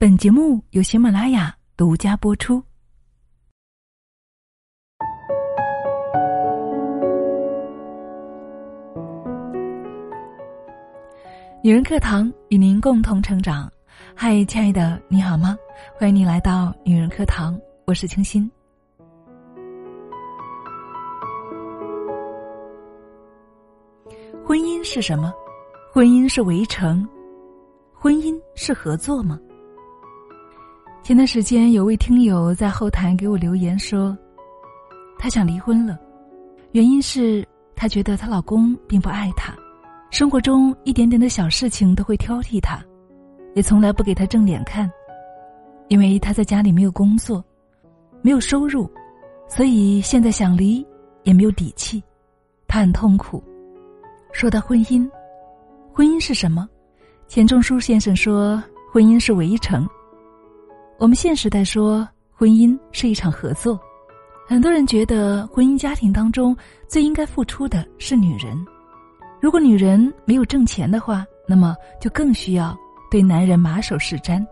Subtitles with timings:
[0.00, 2.62] 本节目由喜马拉雅独家播出。
[11.64, 13.68] 女人课堂与您共同成长。
[14.14, 15.58] 嗨，亲爱的，你好吗？
[15.98, 18.48] 欢迎你来到女人课堂，我是清新。
[24.46, 25.34] 婚姻是什么？
[25.92, 27.04] 婚姻是围城，
[27.92, 29.36] 婚姻是合作吗？
[31.08, 34.14] 前段时间有位听友在后台给我留言说，
[35.18, 35.98] 她想离婚了，
[36.72, 37.42] 原因是
[37.74, 39.56] 她觉得她老公并不爱她，
[40.10, 42.78] 生活中一点点的小事情都会挑剔她，
[43.54, 44.92] 也从来不给她正脸看，
[45.88, 47.42] 因为她在家里没有工作，
[48.20, 48.86] 没有收入，
[49.48, 50.86] 所以现在想离
[51.22, 52.04] 也没有底气，
[52.66, 53.42] 她很痛苦。
[54.30, 55.10] 说到婚姻，
[55.90, 56.68] 婚姻是什么？
[57.28, 59.88] 钱钟书先生说，婚姻是围城。
[60.98, 63.78] 我们现时代说，婚姻是一场合作。
[64.48, 66.56] 很多人觉得，婚姻家庭当中
[66.88, 68.58] 最应该付出的是女人。
[69.40, 72.76] 如果女人没有挣钱的话，那么就更需要
[73.12, 74.44] 对男人马首是瞻。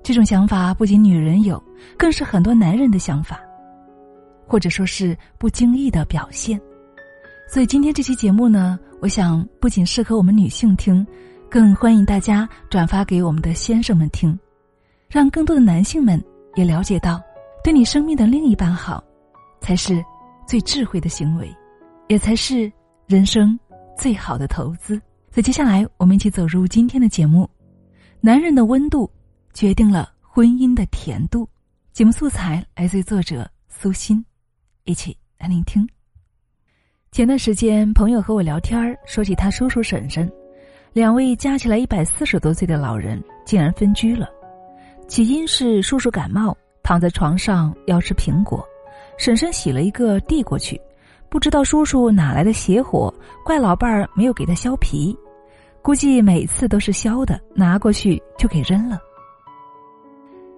[0.00, 1.60] 这种想法不仅女人有，
[1.96, 3.40] 更是很多男人的想法，
[4.46, 6.60] 或者说是不经意的表现。
[7.52, 11.04] 所以今天这期节目呢，我想不仅适合我们女性听，
[11.50, 14.38] 更欢迎大家转发给我们的先生们听。
[15.08, 16.22] 让更多的男性们
[16.54, 17.18] 也了解到，
[17.64, 19.02] 对你生命的另一半好，
[19.60, 20.04] 才是
[20.46, 21.50] 最智慧的行为，
[22.08, 22.70] 也才是
[23.06, 23.58] 人生
[23.96, 25.00] 最好的投资。
[25.30, 27.48] 所以接下来，我们一起走入今天的节目。
[28.20, 29.10] 男人的温度
[29.54, 31.48] 决定了婚姻的甜度。
[31.92, 34.22] 节目素材来自于作者苏欣，
[34.84, 35.88] 一起来聆听。
[37.12, 40.30] 前段时间，朋友和我聊天说起他叔叔婶婶，
[40.92, 44.28] 两位加起来一百四十多岁的老人，竟然分居了。
[45.08, 48.62] 起因是叔叔感冒，躺在床上要吃苹果，
[49.16, 50.78] 婶婶洗了一个递过去，
[51.30, 55.16] 不知道叔叔哪来的邪火，怪老伴儿没有给他削皮，
[55.80, 58.98] 估计每次都是削的，拿过去就给扔了。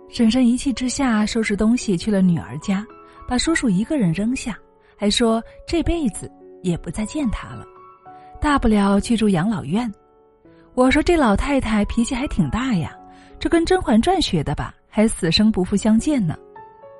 [0.08, 2.84] 婶婶一气之下收拾东西去了女儿家，
[3.28, 4.58] 把叔叔一个人扔下，
[4.96, 6.28] 还说这辈子
[6.64, 7.64] 也不再见他了，
[8.40, 9.90] 大不了去住养老院。
[10.74, 12.96] 我说这老太太脾气还挺大呀。
[13.40, 14.74] 这跟《甄嬛传》学的吧？
[14.90, 16.36] 还死生不复相见呢。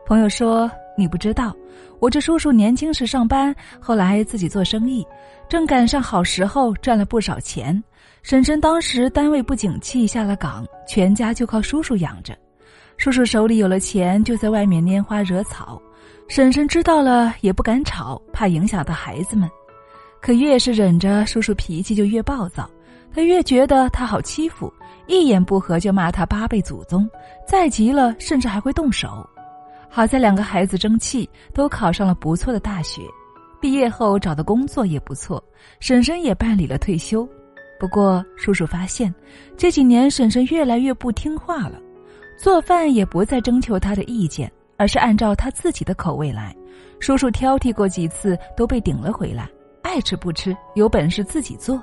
[0.06, 1.54] 朋友说你不知道，
[1.98, 5.06] 我这叔叔年轻时上班，后来自己做生意，
[5.50, 7.80] 正赶上好时候，赚了不少钱。
[8.22, 12.34] 婶婶当时单位不景气，下了岗，全家就靠叔叔养着。
[12.96, 15.80] 叔叔手里有了钱，就在外面拈花惹草。
[16.26, 19.46] 婶婶知道了也不敢吵，怕影响到孩子们。
[20.22, 22.68] 可越是忍着，叔叔脾气就越暴躁。
[23.12, 24.72] 他越觉得他好欺负。
[25.10, 27.10] 一言不合就骂他八辈祖宗，
[27.44, 29.28] 再急了甚至还会动手。
[29.88, 33.02] 好在两个孩子争气，都考上了不错的大学，
[33.60, 35.42] 毕业后找的工作也不错，
[35.80, 37.28] 婶婶也办理了退休。
[37.76, 39.12] 不过叔叔发现，
[39.56, 41.80] 这几年婶婶越来越不听话了，
[42.38, 46.54] 做饭也不再征求他的意见，而是按照他自己的口味来。
[47.00, 49.50] 叔叔挑剔过几次，都被顶了回来，
[49.82, 51.82] 爱吃不吃，有本事自己做。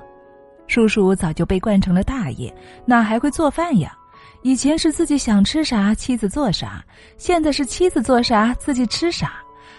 [0.68, 3.96] 叔叔早就被惯成了大爷，哪还会做饭呀？
[4.42, 6.84] 以前是自己想吃啥，妻子做啥；
[7.16, 9.32] 现在是妻子做啥，自己吃啥。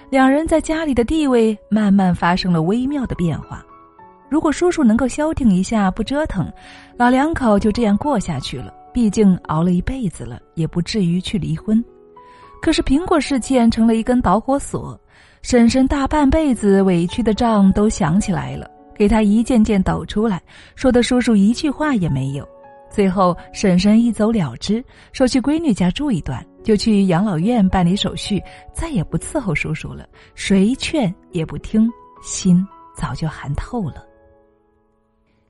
[0.09, 3.63] 两人在家里的地位慢慢发生了微妙的变化。
[4.27, 6.51] 如果叔叔能够消停一下，不折腾，
[6.97, 8.73] 老两口就这样过下去了。
[8.91, 11.83] 毕竟熬了一辈子了，也不至于去离婚。
[12.61, 14.99] 可是苹果事件成了一根导火索，
[15.41, 18.69] 婶婶大半辈子委屈的账都想起来了。
[18.99, 20.43] 给他一件件抖出来，
[20.75, 22.45] 说的叔叔一句话也没有。
[22.91, 24.83] 最后婶婶一走了之，
[25.13, 28.43] 说去闺女家住一段，就去养老院办理手续，
[28.73, 30.05] 再也不伺候叔叔了。
[30.35, 31.89] 谁劝也不听，
[32.21, 34.03] 心早就寒透了。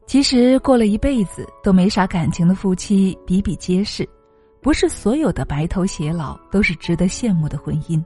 [0.05, 4.07] 其实过了一辈子都没啥感情的夫妻比比皆是，
[4.61, 7.99] 不是所有的白头偕老都是值得羡慕的婚姻。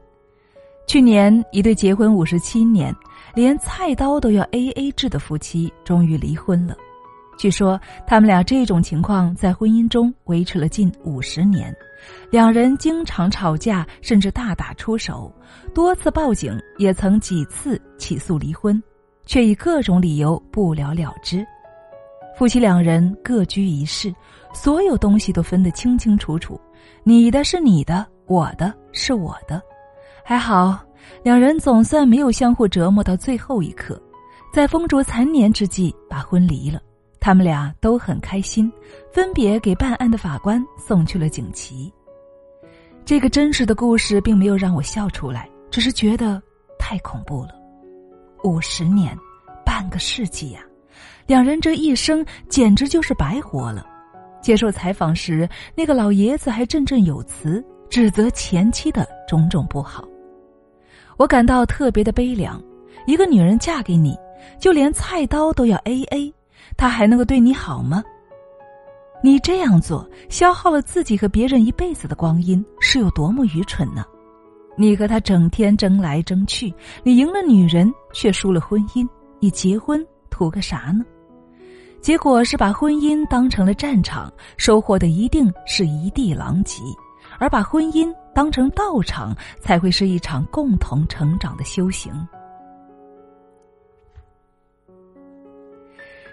[0.87, 2.95] 去年一对结婚五十七年。
[3.35, 6.77] 连菜刀都要 A A 制的夫妻终于离婚了。
[7.35, 11.75] 据说他们俩这种情况在婚姻中维持了近五十年，
[12.29, 15.33] 两人经常吵架，甚至大打出手，
[15.73, 18.81] 多次报警，也曾几次起诉离婚，
[19.25, 21.43] 却以各种理由不了了之。
[22.37, 24.13] 夫妻两人各居一室，
[24.53, 26.61] 所有东西都分得清清楚楚，
[27.03, 29.59] 你的是你的，我的是我的，
[30.23, 30.79] 还好。
[31.21, 34.01] 两人总算没有相互折磨到最后一刻，
[34.53, 36.81] 在风烛残年之际把婚离了。
[37.19, 38.71] 他们俩都很开心，
[39.11, 41.91] 分别给办案的法官送去了锦旗。
[43.05, 46.41] 这个真实的故事并没有让我笑出来，只是觉得
[46.77, 47.49] 太恐怖了。
[48.43, 49.17] 五十年，
[49.65, 50.61] 半个世纪呀，
[51.25, 53.85] 两人这一生简直就是白活了。
[54.41, 60.03] 接受采访时，那个老爷子还振振有词，指责前妻的种种不好。
[61.17, 62.61] 我感到特别的悲凉。
[63.05, 64.17] 一个女人嫁给你，
[64.59, 66.33] 就连菜刀都要 A A，
[66.77, 68.03] 她还能够对你好吗？
[69.21, 74.05] 你这样做，消耗了自己和别人一辈子的光阴，是有多么愚蠢呢？
[74.75, 76.73] 你和他整天争来争去，
[77.03, 79.07] 你赢了女人，却输了婚姻，
[79.39, 81.05] 你结婚图个啥呢？
[82.01, 86.81] 结果是把婚姻当成了战场，收获的一定是一地狼藉；
[87.39, 92.11] 而把婚姻当成道场，才会是一场共同成长的修行。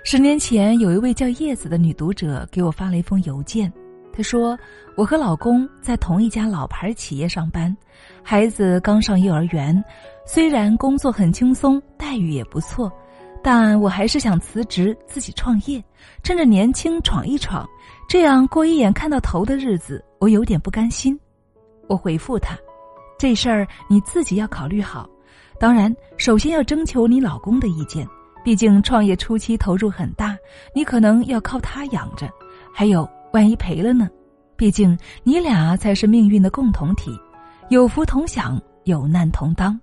[0.03, 3.71] 十年前，有一位叫叶子的女读者给我发了一封邮件。
[4.13, 4.59] 她说
[4.97, 7.75] ：“我和老公在同一家老牌企业上班，
[8.23, 9.85] 孩子刚上幼儿园。
[10.27, 12.91] 虽然工作很轻松，待遇也不错，
[13.43, 15.83] 但我还是想辞职自己创业，
[16.23, 17.69] 趁着年轻闯一闯，
[18.09, 21.19] 这样过一眼看到头的日子，我有点不甘心。”
[21.91, 22.57] 我回复他
[23.19, 25.11] ：“这事儿你自己要考虑好，
[25.59, 28.07] 当然首先要征求你老公的意见。”
[28.43, 30.35] 毕竟创业初期投入很大，
[30.75, 32.27] 你可能要靠他养着，
[32.73, 34.09] 还有万一赔了呢？
[34.57, 37.11] 毕竟你俩才是命运的共同体，
[37.69, 39.79] 有福同享，有难同当。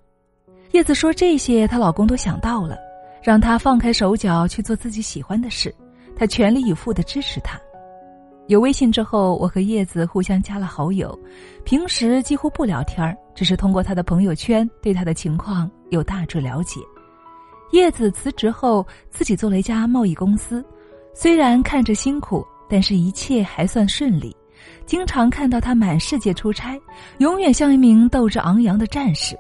[0.72, 2.78] 叶子说这些，她老公都想到了，
[3.22, 5.74] 让她放开手脚去做自己喜欢的事，
[6.16, 7.60] 他全力以赴的支持她。
[8.48, 11.18] 有微信之后，我和叶子互相加了好友，
[11.66, 16.80] 平时几乎不聊天儿只是通过他的朋友圈对他的情况有大致了解。
[17.72, 20.64] 叶子辞职后，自己做了一家贸易公司，
[21.14, 24.34] 虽然看着辛苦，但是一切还算顺利。
[24.86, 26.80] 经常看到他满世界出差，
[27.18, 29.38] 永远像一名斗志昂扬的战士。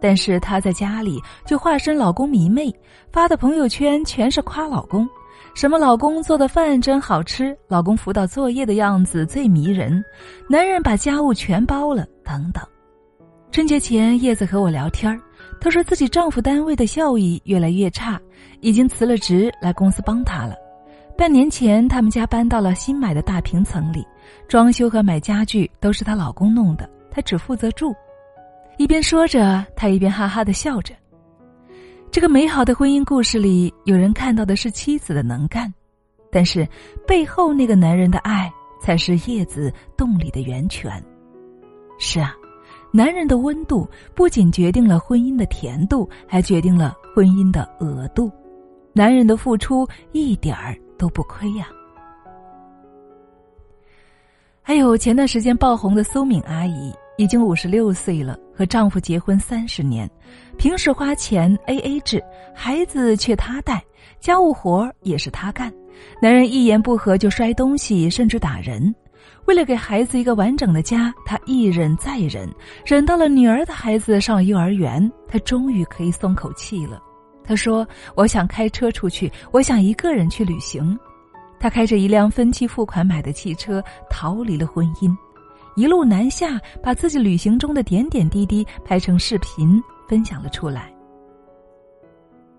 [0.00, 2.72] 但是她在家里就化身老公迷妹，
[3.12, 5.06] 发的朋友圈全是夸老公，
[5.58, 10.00] 什么老公做的饭真好吃，老公辅导作业的样子最迷人，
[10.48, 12.62] 男人把家务全包了，等等。
[13.50, 15.20] 春节前，叶子和我聊天
[15.60, 18.20] 她说自己丈夫单位的效益越来越差，
[18.60, 20.54] 已经辞了职来公司帮她了。
[21.16, 24.06] 半年前，他们家搬到了新买的大平层里，
[24.46, 27.92] 装修和买家具都是她老公弄的，她只负责住。
[28.76, 30.94] 一边说着，她一边哈哈的笑着。
[32.18, 35.72] 这个美好的婚姻故事里，有人看到的是妻子的能干，
[36.32, 36.68] 但是
[37.06, 41.00] 背后那个男人的爱才是叶子动力的源泉。
[41.96, 42.34] 是啊。
[42.90, 48.28] 男人的温度不仅决定了婚姻的甜度，还决定了婚姻的额度。
[48.92, 51.68] 男人的付出一点儿都不亏呀。
[54.60, 60.08] 还有前段时间爆红的苏敏阿姨，已经五十六岁了，和丈夫结婚三十年，
[60.56, 62.22] 平时花钱 A A 制，
[62.54, 63.82] 孩子却她带，
[64.20, 65.70] 家务活也是她干，
[66.22, 68.94] 男人一言不合就摔东西，甚至打人。
[69.46, 72.48] 为了给孩子一个完整的家，她一忍再忍，
[72.86, 77.02] 忍到了女儿的孩子上幼儿园，她终于可以松口气了。
[77.42, 77.84] 她说
[78.14, 80.96] ：“我想开车出去，我想一个人去旅行。”
[81.58, 85.12] 她开着一辆分期付款买的汽车，逃离了婚姻，
[85.78, 90.92] 一路南下，把自己旅行中的点点滴滴拍成视频分享了出来。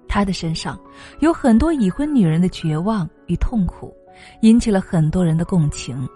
[0.07, 0.79] 她的身上
[1.19, 3.93] 有很多已婚女人的绝望与痛苦，
[4.39, 6.07] 引起了很多人的共情。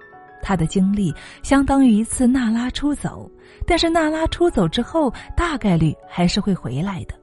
[0.42, 3.30] 他的经历相当于一次娜拉出走，
[3.68, 7.14] 但是娜拉出走之后，大概率还是会回来的，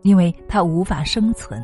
[0.00, 1.62] 因为她无法生存。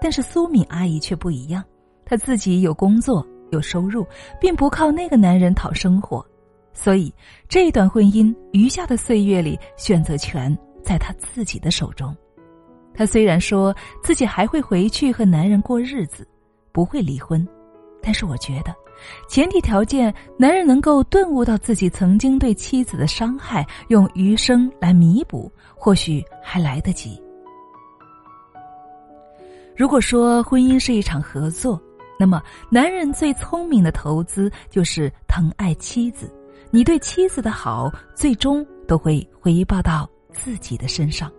[0.00, 1.62] 但是苏敏阿姨却不一样，
[2.04, 4.04] 她自己有工作有收入，
[4.40, 6.24] 并不靠那个男人讨生活，
[6.74, 7.10] 所以
[7.48, 12.14] 这段婚姻余下的岁月里，选择权在他自己的手中。
[12.92, 16.26] 他虽然说自己还会回去和男人过日子，
[16.72, 17.46] 不会离婚，
[18.02, 18.74] 但是我觉得。
[19.28, 27.20] 前提条件，男人能够顿悟到自己曾经对妻子的伤害，用余生来弥补，或许还来得及。
[29.76, 31.80] 如果说婚姻是一场合作，
[32.16, 32.40] 那么
[32.70, 36.32] 男人最聪明的投资就是疼爱妻子。
[36.74, 41.30] 你对妻子的好，最终都会回报到自己的身上。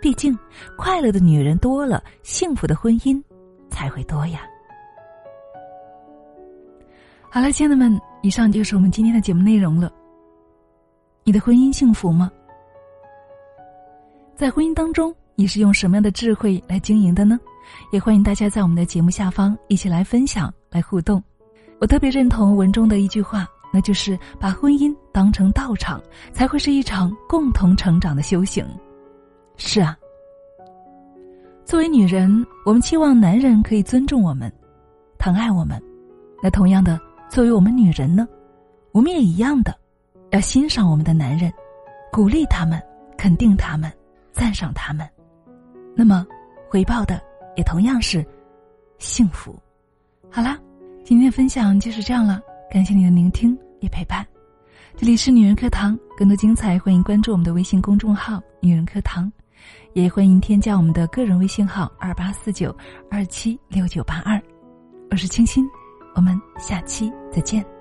[0.00, 0.32] 毕竟，
[0.78, 3.20] 快乐的女人多了，幸福的婚姻
[3.68, 4.42] 才会多呀。
[7.28, 9.92] 好了，亲爱的们，以上就是我们今天的节目内容了。
[11.24, 12.30] 你的婚姻幸福吗？
[14.36, 17.40] 在婚姻当中，你是用什么样的智慧来经营的呢？
[17.90, 21.20] 也欢迎大家在我们的节目下方一起来分享、来互动。
[21.80, 26.02] 我特别认同文中的一句话，那就是把婚姻当成道场，
[26.32, 28.66] 才会是一场共同成长的修行。
[29.58, 29.94] 是啊，
[31.62, 34.50] 作为女人，我们期望男人可以尊重我们，
[35.18, 35.78] 疼爱我们。
[36.42, 38.26] 那同样的，作为我们女人呢，
[38.92, 39.76] 我们也一样的，
[40.30, 41.52] 要欣赏我们的男人，
[42.10, 42.82] 鼓励他们，
[43.18, 43.92] 肯定他们，
[44.32, 45.06] 赞赏他们。
[45.94, 46.26] 那么，
[46.70, 47.20] 回报的
[47.56, 48.24] 也同样是
[48.96, 49.54] 幸福。
[50.30, 50.58] 好啦，
[51.04, 52.40] 今天的分享就是这样了，
[52.70, 54.26] 感谢你的聆听也陪伴。
[54.96, 59.30] 这里是女人课堂，更多精彩，欢迎关注我们的微信公众号“女人课堂”。
[59.94, 62.74] 也欢迎添加我们的个人微信号二八四九
[63.10, 64.40] 二七六九八二，
[65.10, 65.66] 我是清新，
[66.14, 67.75] 我们下期再见。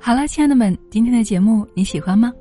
[0.00, 2.32] 好了，亲爱的们，今天的节目你喜欢吗？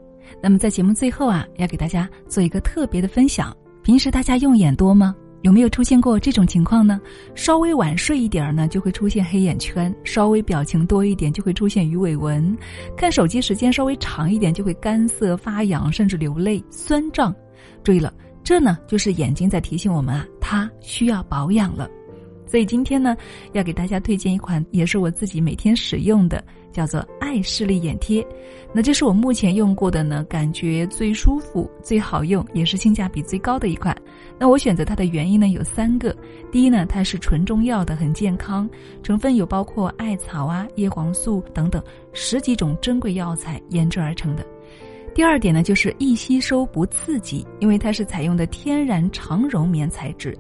[0.41, 3.55] 那么在节目最后啊，要给大家做一个特别的分享。
[3.83, 5.15] 平时大家用眼多吗？
[5.41, 7.01] 有没有出现过这种情况呢？
[7.33, 12.55] 稍微晚睡一点儿呢，就会出现黑眼圈；稍微表情多一点，就会出现鱼尾纹；
[12.95, 17.33] 看手机时间稍微长一点，就会干涩发痒，甚至流泪、酸胀。
[17.83, 21.89] 注意了，这呢就是眼睛在提醒我们啊，它需要保养了。
[22.47, 23.15] 所以今天呢，
[23.51, 28.25] 要给大家推荐一款，也是我自己每天使用的，叫做爱视力眼贴。
[28.73, 33.95] 那这是我目前用过的呢，感觉最舒服、最好用，也是性价比最高的一款。
[34.39, 36.15] 那我选择它的原因呢有三个：
[36.51, 38.69] 第一呢，它是纯中药的，很健康，
[39.03, 44.43] 成分有包括艾草啊、叶黄素等等十几种珍贵药材研制而成的；
[45.15, 50.37] 第二点呢，就是易吸收不刺激，因为它是采用的天然长绒棉材质。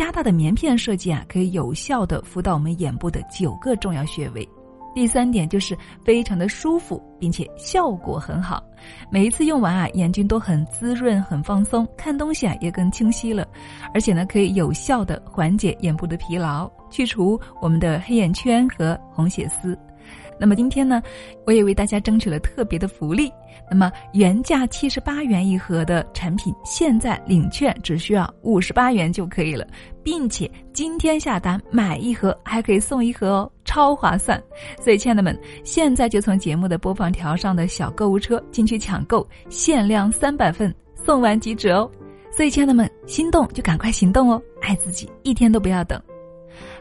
[0.00, 4.48] 加大的棉片设计啊，可以有效的敷到我们眼部的九个重要穴位。
[4.94, 8.64] 第三点就是非常的舒服，并且效果很好。
[9.10, 13.46] 每一次用完啊，眼睛都很滋润、很放松，看东西啊也更清晰了。
[13.92, 19.78] 而且呢，可以有效的缓解眼部的疲劳，去除我们的黑眼圈和红血丝。
[20.40, 21.02] 那么今天呢，
[21.46, 23.30] 我也为大家争取了特别的福利。
[23.70, 29.66] 那么原价七十八元一盒的产品，现在领券只需要五十八元就可以了，
[30.02, 34.42] 并且今天下单买一盒还可以送一盒哦，超划算！
[34.80, 41.88] 所以亲爱的们，现在就从节目的播放条上的小购物车进去抢购，限量三百份，送完即止哦。
[42.32, 46.00] 所以亲爱的们，心动就赶快行动哦，爱自己一天都不要等。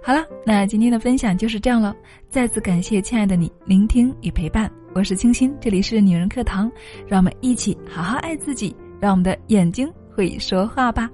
[0.01, 1.95] 好了，那今天的分享就是这样了。
[2.29, 6.71] 再次感谢亲爱的你聆听与陪伴，我是清新，这里是女人课堂，
[7.07, 11.09] 让我们一起好好爱自己，让我们的眼睛会说话吧。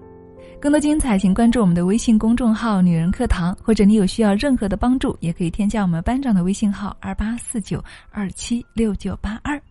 [0.61, 9.61] 更多精彩，请关注我们的微信公众号“女人课堂”，或者你有需要任何的帮助，也可以添加我们班长的微信号二八四九二七六九八二。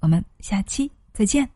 [0.00, 1.53] 我们下期再见。